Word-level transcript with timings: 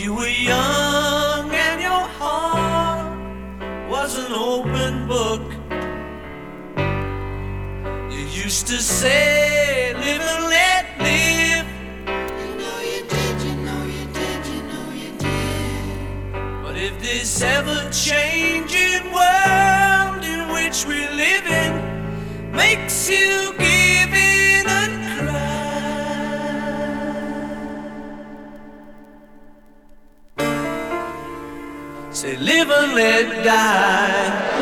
you 0.00 0.14
were 0.14 0.26
young 0.26 1.50
and 1.50 1.82
your 1.82 2.04
heart 2.18 3.18
was 3.90 4.16
an 4.16 4.32
open 4.32 5.06
book. 5.06 5.42
You 8.10 8.24
used 8.44 8.66
to 8.68 8.78
say, 8.80 9.92
live 9.92 10.22
and 10.32 10.44
let 10.56 10.84
live. 11.08 11.66
You 12.40 12.50
know 12.60 12.78
you 12.92 13.00
did, 13.14 13.42
you 13.42 13.54
know 13.66 13.82
you 13.96 14.06
did, 14.18 14.46
you 14.46 14.62
know 14.72 14.88
you 15.02 15.10
did. 15.18 16.62
But 16.64 16.76
if 16.78 16.98
this 17.02 17.42
ever 17.42 17.90
changing 17.90 19.04
world 19.12 20.24
in 20.24 20.48
which 20.54 20.86
we 20.86 20.98
live 21.24 21.46
in 21.46 22.52
makes 22.52 23.10
you 23.10 23.52
live 32.60 32.70
and 32.70 32.94
let 32.94 33.44
die. 33.44 34.59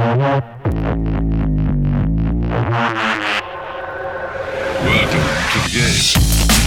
Welcome 0.00 0.40
to 5.52 5.58
the 5.58 5.70
game. 5.74 6.59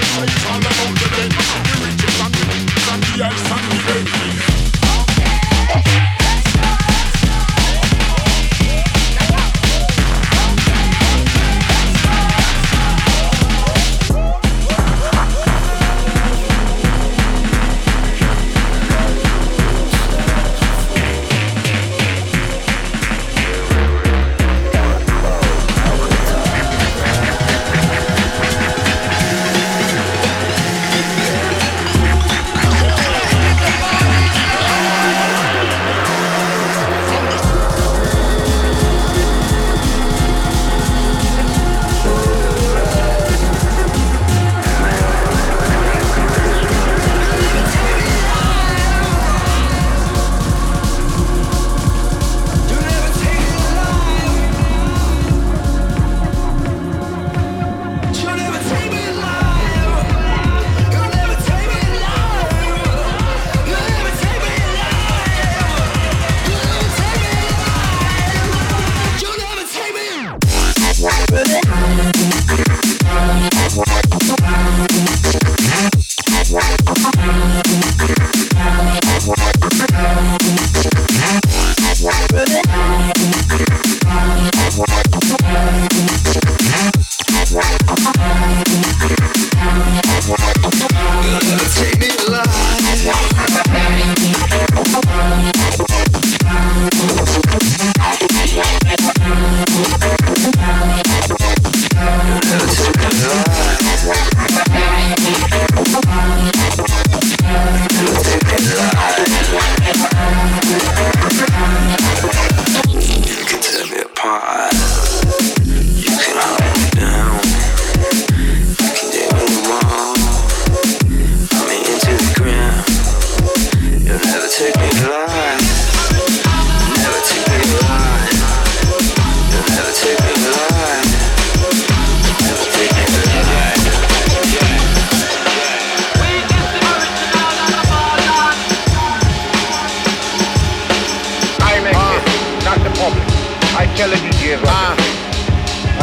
Take 0.00 0.28
time 0.28 0.60
the 0.62 1.09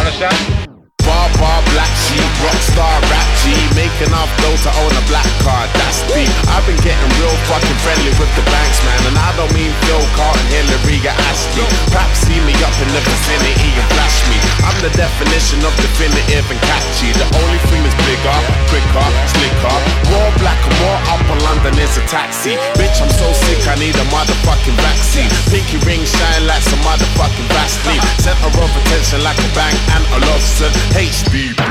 understand? 0.08 0.88
Bar, 1.00 1.30
bar, 1.38 1.62
black 1.72 1.92
sheep, 2.08 2.44
rock 2.44 2.62
star, 2.62 3.02
rap 3.12 3.37
Making 3.78 4.12
off 4.18 4.30
those 4.44 4.62
that 4.66 4.76
own 4.82 4.94
a 4.98 5.04
black 5.08 5.28
card, 5.46 5.70
that's 5.78 6.02
me. 6.12 6.26
I've 6.50 6.66
been 6.66 6.80
getting 6.82 7.10
real 7.22 7.38
fucking 7.48 7.80
friendly 7.86 8.12
with 8.18 8.32
the 8.36 8.46
banks, 8.50 8.82
man. 8.84 9.00
And 9.08 9.18
I 9.18 9.30
don't 9.38 9.52
mean 9.54 9.70
Phil 9.86 10.04
Carton, 10.18 10.44
Hillary 10.50 10.98
or 11.06 11.16
Ashley 11.30 11.66
Perhaps 11.94 12.26
see 12.28 12.40
me 12.44 12.54
up 12.66 12.74
in 12.82 12.90
the 12.92 13.02
vicinity 13.06 13.70
and 13.78 13.88
flash 13.94 14.18
me. 14.28 14.38
I'm 14.66 14.76
the 14.84 14.92
definition 14.98 15.64
of 15.64 15.72
definitive 15.78 16.46
and 16.50 16.60
catchy. 16.68 17.14
The 17.16 17.28
only 17.40 17.62
thing 17.70 17.82
that's 17.86 17.96
bigger, 18.04 18.38
quicker, 18.68 19.08
slicker. 19.32 19.78
More 20.12 20.32
black 20.42 20.60
and 20.60 20.76
more 20.84 21.00
up 21.14 21.24
on 21.30 21.40
London 21.48 21.78
is 21.80 21.96
a 21.96 22.04
taxi. 22.10 22.60
Bitch, 22.76 22.98
I'm 23.00 23.14
so 23.14 23.30
sick, 23.46 23.62
I 23.70 23.78
need 23.78 23.96
a 23.96 24.06
motherfucking 24.12 24.78
vaccine. 24.82 25.30
Pinky 25.54 25.78
ring 25.86 26.04
shine 26.04 26.44
like 26.50 26.66
some 26.66 26.82
motherfucking 26.82 27.48
Vaseline. 27.54 28.04
Center 28.20 28.52
of 28.52 28.72
attention 28.84 29.22
like 29.24 29.40
a 29.40 29.50
bank 29.56 29.78
and 29.96 30.04
a 30.12 30.20
Lawson 30.28 30.72
HDB, 30.98 31.62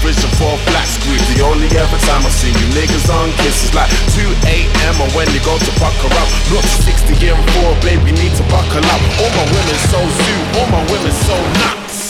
vision 0.00 0.30
for 0.38 0.54
black 0.70 0.86
screen 0.86 1.09
group. 1.10 1.22
The 1.34 1.42
only 1.42 1.66
ever 1.74 1.98
time 2.06 2.22
I've 2.22 2.32
seen 2.32 2.54
you 2.54 2.66
niggas 2.74 3.10
on 3.10 3.30
kisses 3.42 3.74
like 3.74 3.90
2 4.14 4.22
a.m. 4.46 4.94
or 5.02 5.10
when 5.16 5.26
you 5.34 5.42
go 5.42 5.58
to 5.58 5.72
buckle 5.82 6.12
up. 6.14 6.28
Look, 6.54 6.64
60 6.64 7.18
year 7.18 7.34
and 7.34 7.50
four, 7.58 7.74
babe, 7.82 8.02
we 8.06 8.12
need 8.12 8.34
to 8.38 8.44
buckle 8.46 8.84
up. 8.84 9.02
All 9.18 9.32
my 9.34 9.46
women 9.50 9.78
so 9.90 9.98
zoo, 9.98 10.38
all 10.58 10.68
my 10.70 10.82
women 10.90 11.12
so 11.26 11.36
nuts. 11.58 12.09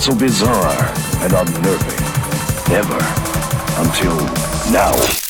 So 0.00 0.14
bizarre 0.14 0.92
and 1.22 1.32
unnerving. 1.32 2.04
Never 2.68 2.98
until 3.80 4.16
now. 4.72 5.23